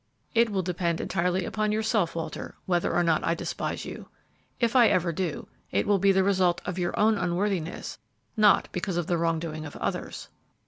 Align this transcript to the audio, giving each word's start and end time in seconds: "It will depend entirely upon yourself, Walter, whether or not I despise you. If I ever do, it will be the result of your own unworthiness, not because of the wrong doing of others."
"It 0.33 0.49
will 0.49 0.63
depend 0.63 0.99
entirely 0.99 1.45
upon 1.45 1.71
yourself, 1.71 2.15
Walter, 2.15 2.55
whether 2.65 2.91
or 2.95 3.03
not 3.03 3.23
I 3.23 3.35
despise 3.35 3.85
you. 3.85 4.07
If 4.59 4.75
I 4.75 4.87
ever 4.87 5.13
do, 5.13 5.47
it 5.69 5.85
will 5.85 5.99
be 5.99 6.11
the 6.11 6.23
result 6.23 6.59
of 6.65 6.79
your 6.79 6.99
own 6.99 7.19
unworthiness, 7.19 7.99
not 8.35 8.67
because 8.71 8.97
of 8.97 9.05
the 9.05 9.19
wrong 9.19 9.37
doing 9.37 9.63
of 9.63 9.75
others." 9.75 10.29